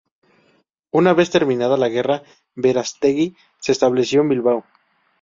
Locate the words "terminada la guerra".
1.29-2.23